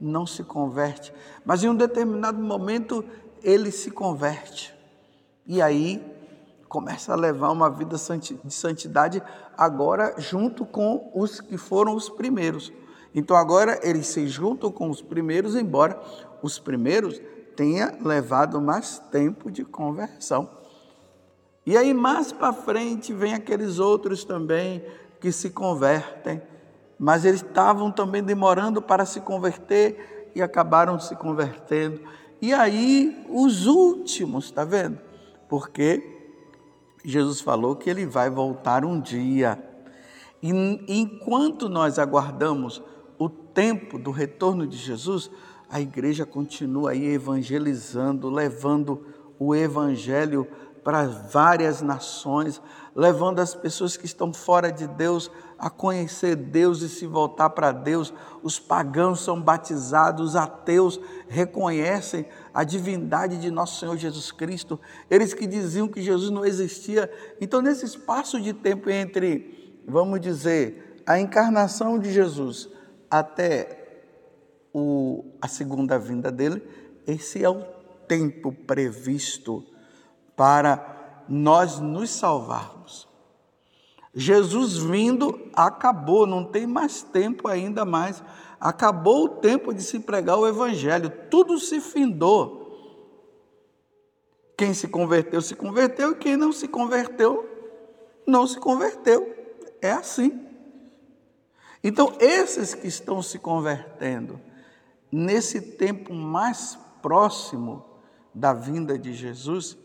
não 0.00 0.24
se 0.24 0.44
converte. 0.44 1.12
Mas 1.44 1.64
em 1.64 1.68
um 1.68 1.74
determinado 1.74 2.40
momento 2.40 3.04
ele 3.42 3.72
se 3.72 3.90
converte. 3.90 4.72
E 5.44 5.60
aí 5.60 6.00
começa 6.68 7.12
a 7.12 7.16
levar 7.16 7.50
uma 7.50 7.68
vida 7.68 7.96
de 8.44 8.54
santidade 8.54 9.20
agora 9.58 10.14
junto 10.18 10.64
com 10.64 11.10
os 11.12 11.40
que 11.40 11.58
foram 11.58 11.96
os 11.96 12.08
primeiros. 12.08 12.72
Então 13.12 13.36
agora 13.36 13.80
eles 13.82 14.06
se 14.06 14.28
juntam 14.28 14.70
com 14.70 14.88
os 14.88 15.02
primeiros, 15.02 15.56
embora 15.56 16.00
os 16.40 16.60
primeiros 16.60 17.20
tenha 17.56 17.98
levado 18.00 18.60
mais 18.60 19.00
tempo 19.10 19.50
de 19.50 19.64
conversão. 19.64 20.48
E 21.66 21.76
aí 21.76 21.92
mais 21.92 22.30
para 22.30 22.52
frente 22.52 23.12
vem 23.12 23.34
aqueles 23.34 23.80
outros 23.80 24.24
também 24.24 24.84
que 25.24 25.32
se 25.32 25.48
convertem, 25.48 26.42
mas 26.98 27.24
eles 27.24 27.40
estavam 27.40 27.90
também 27.90 28.22
demorando 28.22 28.82
para 28.82 29.06
se 29.06 29.22
converter 29.22 30.30
e 30.34 30.42
acabaram 30.42 31.00
se 31.00 31.16
convertendo. 31.16 31.98
E 32.42 32.52
aí, 32.52 33.24
os 33.30 33.64
últimos, 33.64 34.44
está 34.44 34.66
vendo? 34.66 34.98
Porque 35.48 36.36
Jesus 37.02 37.40
falou 37.40 37.74
que 37.74 37.88
ele 37.88 38.04
vai 38.04 38.28
voltar 38.28 38.84
um 38.84 39.00
dia. 39.00 39.58
E 40.42 40.50
enquanto 40.86 41.70
nós 41.70 41.98
aguardamos 41.98 42.82
o 43.18 43.30
tempo 43.30 43.98
do 43.98 44.10
retorno 44.10 44.66
de 44.66 44.76
Jesus, 44.76 45.30
a 45.70 45.80
igreja 45.80 46.26
continua 46.26 46.90
aí 46.90 47.06
evangelizando, 47.06 48.28
levando 48.28 49.06
o 49.38 49.54
evangelho 49.54 50.46
para 50.84 51.06
várias 51.06 51.80
nações, 51.80 52.60
levando 52.94 53.40
as 53.40 53.54
pessoas 53.54 53.96
que 53.96 54.04
estão 54.04 54.32
fora 54.32 54.70
de 54.70 54.86
Deus 54.86 55.30
a 55.58 55.70
conhecer 55.70 56.36
Deus 56.36 56.82
e 56.82 56.88
se 56.90 57.06
voltar 57.06 57.50
para 57.50 57.72
Deus. 57.72 58.12
Os 58.42 58.60
pagãos 58.60 59.20
são 59.20 59.40
batizados, 59.40 60.30
os 60.30 60.36
ateus 60.36 61.00
reconhecem 61.26 62.26
a 62.52 62.62
divindade 62.62 63.38
de 63.38 63.50
nosso 63.50 63.80
Senhor 63.80 63.96
Jesus 63.96 64.30
Cristo. 64.30 64.78
Eles 65.10 65.32
que 65.32 65.46
diziam 65.46 65.88
que 65.88 66.02
Jesus 66.02 66.30
não 66.30 66.44
existia. 66.44 67.10
Então, 67.40 67.62
nesse 67.62 67.86
espaço 67.86 68.38
de 68.38 68.52
tempo 68.52 68.90
entre, 68.90 69.82
vamos 69.88 70.20
dizer, 70.20 71.02
a 71.06 71.18
encarnação 71.18 71.98
de 71.98 72.12
Jesus 72.12 72.68
até 73.10 74.02
o, 74.72 75.24
a 75.40 75.48
segunda 75.48 75.98
vinda 75.98 76.30
dele, 76.30 76.62
esse 77.06 77.42
é 77.42 77.48
o 77.48 77.62
tempo 78.06 78.52
previsto 78.52 79.64
para 80.36 81.24
nós 81.28 81.78
nos 81.80 82.10
salvarmos. 82.10 83.08
Jesus 84.14 84.76
vindo 84.76 85.50
acabou, 85.52 86.26
não 86.26 86.44
tem 86.44 86.66
mais 86.66 87.02
tempo 87.02 87.48
ainda 87.48 87.84
mais. 87.84 88.22
Acabou 88.60 89.24
o 89.24 89.28
tempo 89.28 89.74
de 89.74 89.82
se 89.82 89.98
pregar 89.98 90.38
o 90.38 90.46
evangelho, 90.46 91.10
tudo 91.30 91.58
se 91.58 91.80
findou. 91.80 92.62
Quem 94.56 94.72
se 94.72 94.86
converteu, 94.86 95.42
se 95.42 95.56
converteu, 95.56 96.12
e 96.12 96.14
quem 96.14 96.36
não 96.36 96.52
se 96.52 96.68
converteu, 96.68 97.44
não 98.24 98.46
se 98.46 98.58
converteu. 98.60 99.34
É 99.82 99.90
assim. 99.90 100.40
Então, 101.82 102.14
esses 102.20 102.72
que 102.72 102.86
estão 102.86 103.20
se 103.20 103.38
convertendo, 103.38 104.40
nesse 105.10 105.60
tempo 105.60 106.14
mais 106.14 106.78
próximo 107.02 107.84
da 108.32 108.54
vinda 108.54 108.98
de 108.98 109.12
Jesus, 109.12 109.76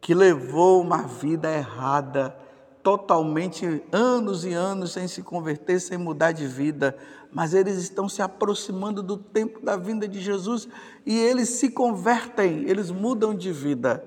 que 0.00 0.14
levou 0.14 0.80
uma 0.80 1.02
vida 1.02 1.50
errada, 1.50 2.36
totalmente 2.82 3.82
anos 3.92 4.44
e 4.44 4.52
anos 4.52 4.92
sem 4.92 5.06
se 5.06 5.22
converter, 5.22 5.80
sem 5.80 5.98
mudar 5.98 6.32
de 6.32 6.46
vida, 6.46 6.96
mas 7.30 7.52
eles 7.54 7.76
estão 7.76 8.08
se 8.08 8.22
aproximando 8.22 9.02
do 9.02 9.16
tempo 9.16 9.60
da 9.60 9.76
vinda 9.76 10.08
de 10.08 10.20
Jesus 10.20 10.66
e 11.04 11.18
eles 11.18 11.50
se 11.50 11.70
convertem, 11.70 12.64
eles 12.68 12.90
mudam 12.90 13.34
de 13.34 13.52
vida. 13.52 14.04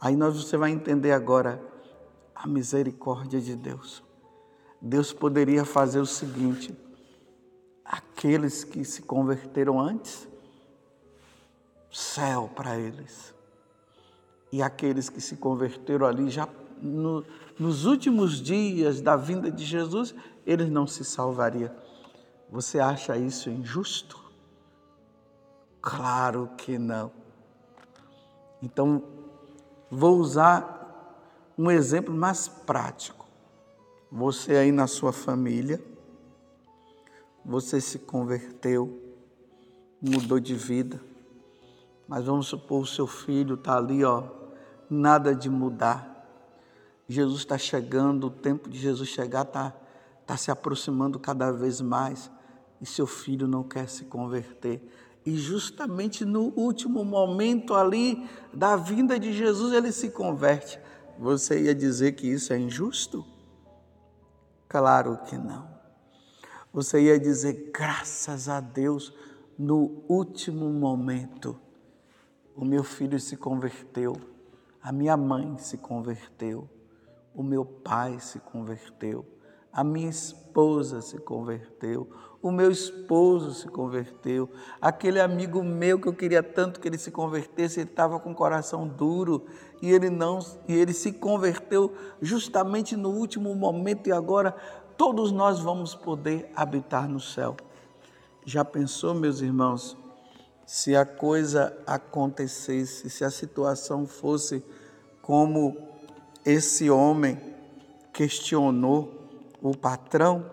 Aí 0.00 0.16
nós 0.16 0.42
você 0.42 0.56
vai 0.56 0.70
entender 0.70 1.12
agora 1.12 1.62
a 2.34 2.46
misericórdia 2.46 3.40
de 3.40 3.54
Deus. 3.54 4.02
Deus 4.80 5.12
poderia 5.12 5.64
fazer 5.64 6.00
o 6.00 6.06
seguinte: 6.06 6.74
aqueles 7.84 8.64
que 8.64 8.82
se 8.82 9.02
converteram 9.02 9.78
antes, 9.78 10.26
céu 11.92 12.50
para 12.54 12.78
eles. 12.78 13.34
E 14.52 14.62
aqueles 14.62 15.08
que 15.08 15.20
se 15.20 15.36
converteram 15.36 16.06
ali 16.06 16.28
já 16.28 16.48
no, 16.82 17.24
nos 17.58 17.84
últimos 17.84 18.40
dias 18.40 19.00
da 19.00 19.16
vinda 19.16 19.50
de 19.50 19.64
Jesus, 19.64 20.14
eles 20.46 20.70
não 20.70 20.86
se 20.86 21.04
salvariam. 21.04 21.70
Você 22.50 22.80
acha 22.80 23.16
isso 23.16 23.48
injusto? 23.48 24.18
Claro 25.80 26.50
que 26.56 26.78
não. 26.78 27.12
Então, 28.62 29.02
vou 29.90 30.18
usar 30.18 30.78
um 31.56 31.70
exemplo 31.70 32.14
mais 32.14 32.48
prático. 32.48 33.26
Você 34.10 34.56
aí 34.56 34.72
na 34.72 34.86
sua 34.86 35.12
família, 35.12 35.80
você 37.44 37.80
se 37.80 37.98
converteu, 37.98 39.00
mudou 40.00 40.40
de 40.40 40.54
vida, 40.54 41.00
mas 42.08 42.24
vamos 42.24 42.48
supor 42.48 42.82
o 42.82 42.86
seu 42.86 43.06
filho 43.06 43.54
está 43.54 43.76
ali, 43.76 44.04
ó, 44.04 44.39
nada 44.90 45.34
de 45.34 45.48
mudar. 45.48 46.08
Jesus 47.08 47.40
está 47.40 47.56
chegando, 47.56 48.26
o 48.26 48.30
tempo 48.30 48.68
de 48.68 48.78
Jesus 48.78 49.08
chegar 49.08 49.42
está 49.42 49.74
tá 50.26 50.36
se 50.36 50.50
aproximando 50.50 51.18
cada 51.18 51.50
vez 51.50 51.80
mais 51.80 52.30
e 52.80 52.86
seu 52.86 53.06
filho 53.06 53.46
não 53.46 53.62
quer 53.62 53.88
se 53.88 54.04
converter. 54.04 54.82
E 55.24 55.36
justamente 55.36 56.24
no 56.24 56.52
último 56.56 57.04
momento 57.04 57.74
ali 57.74 58.26
da 58.52 58.76
vinda 58.76 59.18
de 59.18 59.32
Jesus 59.32 59.72
ele 59.72 59.92
se 59.92 60.10
converte. 60.10 60.78
Você 61.18 61.64
ia 61.64 61.74
dizer 61.74 62.12
que 62.12 62.26
isso 62.26 62.52
é 62.52 62.58
injusto? 62.58 63.24
Claro 64.68 65.18
que 65.26 65.36
não. 65.36 65.68
Você 66.72 67.02
ia 67.02 67.18
dizer, 67.18 67.70
graças 67.74 68.48
a 68.48 68.60
Deus, 68.60 69.12
no 69.58 70.04
último 70.08 70.70
momento, 70.70 71.58
o 72.54 72.64
meu 72.64 72.84
filho 72.84 73.18
se 73.18 73.36
converteu, 73.36 74.16
a 74.82 74.90
minha 74.92 75.16
mãe 75.16 75.56
se 75.58 75.76
converteu, 75.76 76.68
o 77.34 77.42
meu 77.42 77.64
pai 77.64 78.18
se 78.18 78.38
converteu, 78.38 79.24
a 79.72 79.84
minha 79.84 80.08
esposa 80.08 81.00
se 81.00 81.18
converteu, 81.18 82.08
o 82.42 82.50
meu 82.50 82.70
esposo 82.70 83.52
se 83.52 83.68
converteu, 83.68 84.50
aquele 84.80 85.20
amigo 85.20 85.62
meu 85.62 86.00
que 86.00 86.08
eu 86.08 86.14
queria 86.14 86.42
tanto 86.42 86.80
que 86.80 86.88
ele 86.88 86.98
se 86.98 87.10
convertesse, 87.10 87.80
ele 87.80 87.90
estava 87.90 88.18
com 88.18 88.32
o 88.32 88.34
coração 88.34 88.88
duro 88.88 89.44
e 89.82 89.90
ele 89.90 90.08
não, 90.08 90.38
e 90.66 90.74
ele 90.74 90.92
se 90.92 91.12
converteu 91.12 91.94
justamente 92.20 92.96
no 92.96 93.10
último 93.10 93.54
momento 93.54 94.08
e 94.08 94.12
agora 94.12 94.56
todos 94.96 95.30
nós 95.30 95.60
vamos 95.60 95.94
poder 95.94 96.50
habitar 96.56 97.08
no 97.08 97.20
céu. 97.20 97.56
Já 98.44 98.64
pensou, 98.64 99.14
meus 99.14 99.40
irmãos, 99.40 99.96
se 100.72 100.94
a 100.94 101.04
coisa 101.04 101.76
acontecesse, 101.84 103.10
se 103.10 103.24
a 103.24 103.30
situação 103.30 104.06
fosse 104.06 104.62
como 105.20 105.76
esse 106.46 106.88
homem 106.88 107.36
questionou 108.12 109.28
o 109.60 109.76
patrão? 109.76 110.48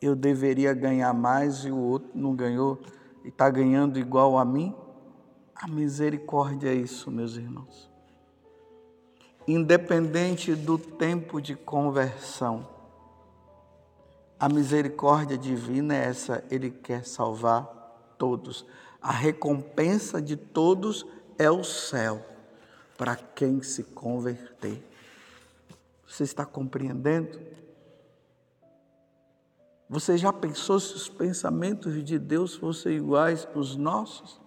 eu 0.00 0.16
deveria 0.16 0.72
ganhar 0.72 1.12
mais 1.12 1.66
e 1.66 1.70
o 1.70 1.76
outro 1.76 2.08
não 2.14 2.34
ganhou 2.34 2.80
e 3.24 3.28
está 3.28 3.50
ganhando 3.50 3.98
igual 3.98 4.38
a 4.38 4.44
mim? 4.44 4.74
A 5.54 5.68
misericórdia 5.68 6.70
é 6.70 6.74
isso, 6.74 7.10
meus 7.10 7.36
irmãos. 7.36 7.90
Independente 9.46 10.54
do 10.54 10.78
tempo 10.78 11.42
de 11.42 11.54
conversão, 11.54 12.66
a 14.40 14.48
misericórdia 14.48 15.36
divina 15.36 15.94
é 15.94 16.06
essa, 16.06 16.42
Ele 16.50 16.70
quer 16.70 17.04
salvar 17.04 17.75
todos. 18.18 18.66
A 19.00 19.12
recompensa 19.12 20.20
de 20.20 20.36
todos 20.36 21.06
é 21.38 21.50
o 21.50 21.62
céu 21.62 22.24
para 22.96 23.16
quem 23.16 23.62
se 23.62 23.84
converter. 23.84 24.82
Você 26.06 26.24
está 26.24 26.44
compreendendo? 26.44 27.38
Você 29.88 30.18
já 30.18 30.32
pensou 30.32 30.80
se 30.80 30.94
os 30.94 31.08
pensamentos 31.08 32.02
de 32.04 32.18
Deus 32.18 32.56
fossem 32.56 32.96
iguais 32.96 33.46
aos 33.54 33.76
nossos? 33.76 34.40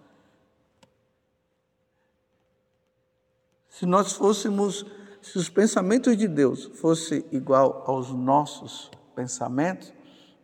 Se 3.69 3.85
nós 3.85 4.11
fôssemos, 4.11 4.85
se 5.21 5.37
os 5.37 5.47
pensamentos 5.47 6.17
de 6.17 6.27
Deus 6.27 6.65
fossem 6.65 7.23
igual 7.31 7.83
aos 7.87 8.11
nossos 8.11 8.91
pensamentos, 9.15 9.93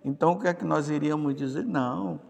então 0.06 0.34
o 0.34 0.40
que 0.40 0.48
é 0.48 0.54
que 0.54 0.64
nós 0.64 0.90
iríamos 0.90 1.36
dizer? 1.36 1.66
Não, 1.66 2.22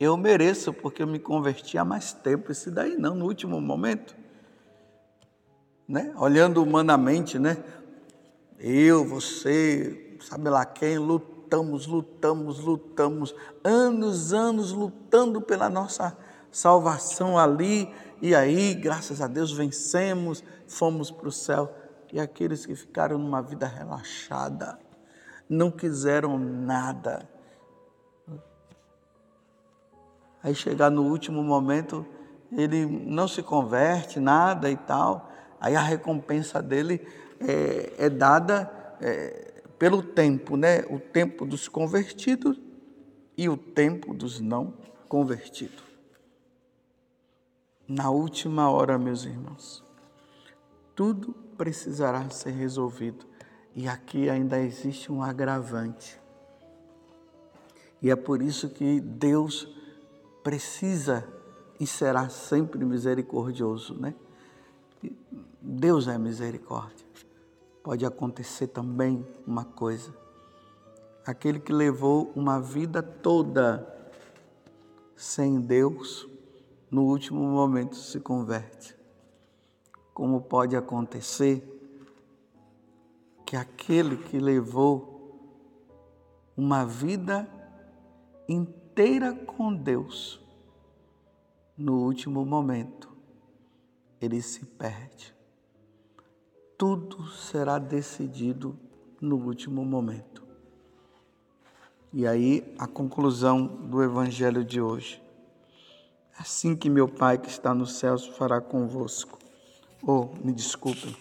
eu 0.00 0.16
mereço 0.16 0.72
porque 0.72 1.02
eu 1.02 1.06
me 1.06 1.18
converti 1.18 1.76
há 1.76 1.84
mais 1.84 2.14
tempo, 2.14 2.50
esse 2.50 2.70
daí 2.70 2.96
não, 2.96 3.14
no 3.14 3.26
último 3.26 3.60
momento. 3.60 4.16
Né? 5.86 6.14
Olhando 6.16 6.62
humanamente, 6.62 7.38
né? 7.38 7.62
Eu, 8.58 9.04
você, 9.04 10.16
sabe 10.20 10.48
lá 10.48 10.64
quem, 10.64 10.96
lutamos, 10.96 11.86
lutamos, 11.86 12.60
lutamos, 12.60 13.34
anos, 13.62 14.32
anos 14.32 14.72
lutando 14.72 15.40
pela 15.42 15.68
nossa 15.68 16.16
salvação 16.50 17.38
ali, 17.38 17.92
e 18.22 18.34
aí, 18.34 18.74
graças 18.74 19.20
a 19.20 19.26
Deus, 19.26 19.52
vencemos, 19.52 20.44
fomos 20.66 21.10
para 21.10 21.28
o 21.28 21.32
céu. 21.32 21.74
E 22.12 22.20
aqueles 22.20 22.66
que 22.66 22.74
ficaram 22.74 23.18
numa 23.18 23.40
vida 23.40 23.66
relaxada, 23.66 24.78
não 25.48 25.70
quiseram 25.70 26.38
nada. 26.38 27.28
Aí 30.42 30.54
chegar 30.54 30.90
no 30.90 31.02
último 31.02 31.42
momento, 31.42 32.06
ele 32.50 32.86
não 32.86 33.28
se 33.28 33.42
converte, 33.42 34.18
nada 34.18 34.70
e 34.70 34.76
tal. 34.76 35.30
Aí 35.60 35.76
a 35.76 35.80
recompensa 35.80 36.62
dele 36.62 37.06
é, 37.38 38.06
é 38.06 38.10
dada 38.10 38.70
é, 39.00 39.62
pelo 39.78 40.02
tempo, 40.02 40.56
né? 40.56 40.80
O 40.90 40.98
tempo 40.98 41.44
dos 41.44 41.68
convertidos 41.68 42.60
e 43.36 43.48
o 43.48 43.56
tempo 43.56 44.14
dos 44.14 44.40
não 44.40 44.74
convertidos. 45.08 45.84
Na 47.88 48.10
última 48.10 48.70
hora, 48.70 48.96
meus 48.98 49.24
irmãos, 49.24 49.82
tudo 50.94 51.34
precisará 51.56 52.28
ser 52.30 52.52
resolvido. 52.52 53.26
E 53.74 53.88
aqui 53.88 54.28
ainda 54.28 54.58
existe 54.60 55.10
um 55.10 55.22
agravante. 55.22 56.20
E 58.02 58.10
é 58.10 58.16
por 58.16 58.42
isso 58.42 58.68
que 58.68 59.00
Deus 59.00 59.68
precisa 60.42 61.26
e 61.78 61.86
será 61.86 62.28
sempre 62.28 62.84
misericordioso, 62.84 63.94
né? 63.94 64.14
Deus 65.60 66.08
é 66.08 66.18
misericórdia. 66.18 67.06
Pode 67.82 68.04
acontecer 68.04 68.66
também 68.68 69.26
uma 69.46 69.64
coisa. 69.64 70.14
Aquele 71.24 71.58
que 71.58 71.72
levou 71.72 72.32
uma 72.34 72.60
vida 72.60 73.02
toda 73.02 73.86
sem 75.16 75.60
Deus, 75.60 76.28
no 76.90 77.04
último 77.04 77.40
momento 77.42 77.96
se 77.96 78.20
converte. 78.20 78.96
Como 80.12 80.40
pode 80.40 80.76
acontecer 80.76 81.66
que 83.46 83.56
aquele 83.56 84.16
que 84.16 84.38
levou 84.38 85.10
uma 86.56 86.84
vida 86.84 87.48
inteira 88.48 88.79
com 89.46 89.74
Deus, 89.74 90.38
no 91.74 92.04
último 92.04 92.44
momento, 92.44 93.08
ele 94.20 94.42
se 94.42 94.66
perde. 94.66 95.34
Tudo 96.76 97.26
será 97.28 97.78
decidido 97.78 98.78
no 99.18 99.36
último 99.36 99.86
momento. 99.86 100.44
E 102.12 102.26
aí 102.26 102.74
a 102.78 102.86
conclusão 102.86 103.66
do 103.66 104.02
evangelho 104.02 104.62
de 104.62 104.82
hoje. 104.82 105.22
Assim 106.38 106.76
que 106.76 106.90
meu 106.90 107.08
Pai 107.08 107.38
que 107.38 107.48
está 107.48 107.72
nos 107.72 107.94
céus 107.94 108.26
fará 108.26 108.60
convosco. 108.60 109.38
Ou, 110.02 110.30
oh, 110.34 110.46
me 110.46 110.52
desculpem. 110.52 111.16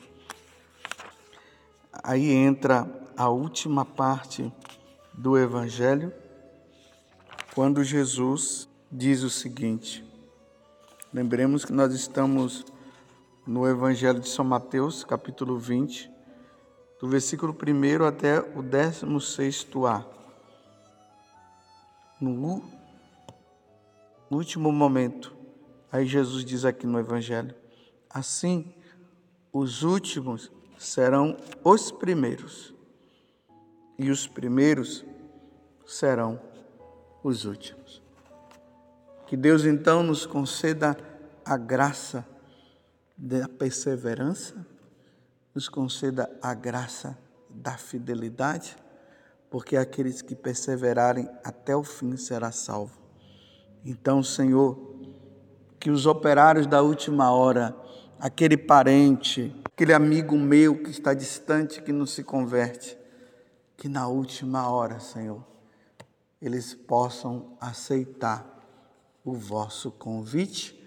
Aí 2.03 2.29
entra 2.29 2.85
a 3.15 3.29
última 3.29 3.85
parte 3.85 4.51
do 5.13 5.37
evangelho, 5.37 6.13
quando 7.59 7.83
Jesus 7.83 8.69
diz 8.89 9.21
o 9.21 9.29
seguinte: 9.29 10.01
Lembremos 11.13 11.65
que 11.65 11.73
nós 11.73 11.93
estamos 11.93 12.65
no 13.45 13.67
Evangelho 13.67 14.21
de 14.21 14.29
São 14.29 14.45
Mateus, 14.45 15.03
capítulo 15.03 15.59
20, 15.59 16.09
do 17.01 17.09
versículo 17.09 17.53
1 17.53 18.05
até 18.05 18.39
o 18.39 18.63
16a. 18.63 20.05
No 22.21 22.63
último 24.31 24.71
momento, 24.71 25.35
aí 25.91 26.05
Jesus 26.05 26.45
diz 26.45 26.63
aqui 26.63 26.87
no 26.87 26.97
Evangelho: 26.97 27.53
Assim, 28.09 28.73
os 29.51 29.83
últimos 29.83 30.49
serão 30.77 31.35
os 31.61 31.91
primeiros, 31.91 32.73
e 33.97 34.09
os 34.09 34.27
primeiros 34.27 35.03
serão 35.85 36.47
os 37.23 37.45
últimos. 37.45 38.01
Que 39.27 39.37
Deus 39.37 39.65
então 39.65 40.01
nos 40.01 40.25
conceda 40.25 40.97
a 41.45 41.57
graça 41.57 42.25
da 43.17 43.47
perseverança, 43.47 44.65
nos 45.53 45.67
conceda 45.67 46.29
a 46.41 46.53
graça 46.53 47.17
da 47.49 47.77
fidelidade, 47.77 48.75
porque 49.49 49.75
aqueles 49.75 50.21
que 50.21 50.35
perseverarem 50.35 51.29
até 51.43 51.75
o 51.75 51.83
fim 51.83 52.15
será 52.15 52.51
salvo. 52.51 52.97
Então, 53.83 54.21
Senhor, 54.21 54.77
que 55.79 55.89
os 55.89 56.05
operários 56.05 56.67
da 56.67 56.81
última 56.81 57.31
hora, 57.31 57.75
aquele 58.19 58.57
parente, 58.57 59.55
aquele 59.65 59.93
amigo 59.93 60.37
meu 60.37 60.83
que 60.83 60.91
está 60.91 61.13
distante, 61.13 61.81
que 61.81 61.91
não 61.91 62.05
se 62.05 62.23
converte, 62.23 62.97
que 63.77 63.87
na 63.87 64.07
última 64.07 64.69
hora, 64.69 64.99
Senhor, 64.99 65.43
eles 66.41 66.73
possam 66.73 67.57
aceitar 67.59 68.57
o 69.23 69.33
vosso 69.33 69.91
convite 69.91 70.79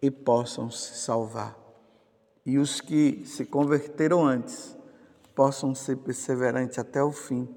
e 0.00 0.10
possam 0.10 0.70
se 0.70 0.94
salvar. 0.94 1.58
E 2.44 2.58
os 2.58 2.80
que 2.80 3.22
se 3.24 3.44
converteram 3.44 4.26
antes 4.26 4.76
possam 5.34 5.74
ser 5.74 5.96
perseverantes 5.96 6.78
até 6.78 7.02
o 7.02 7.12
fim, 7.12 7.48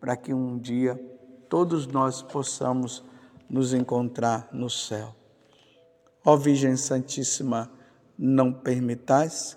para 0.00 0.16
que 0.16 0.32
um 0.32 0.58
dia 0.58 0.96
todos 1.48 1.86
nós 1.86 2.22
possamos 2.22 3.02
nos 3.48 3.72
encontrar 3.72 4.48
no 4.52 4.70
céu. 4.70 5.14
Ó 6.24 6.36
Virgem 6.36 6.76
Santíssima, 6.76 7.70
não 8.16 8.52
permitais 8.52 9.56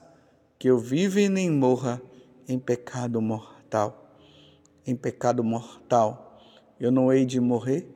que 0.57 0.69
eu 0.69 0.77
viva 0.77 1.19
e 1.19 1.27
nem 1.27 1.49
morra 1.49 2.01
em 2.47 2.57
pecado 2.57 3.21
mortal. 3.21 4.15
Em 4.85 4.95
pecado 4.95 5.43
mortal 5.43 6.30
eu 6.81 6.91
não 6.91 7.13
hei 7.13 7.25
de 7.25 7.39
morrer 7.39 7.87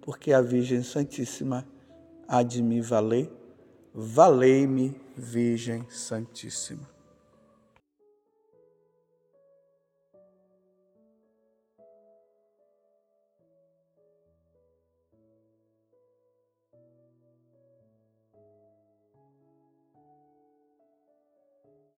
porque 0.00 0.32
a 0.32 0.40
Virgem 0.40 0.82
Santíssima 0.82 1.66
há 2.26 2.42
de 2.42 2.62
me 2.62 2.80
valer. 2.80 3.30
Valei-me, 3.94 4.98
Virgem 5.14 5.84
Santíssima. 5.90 6.91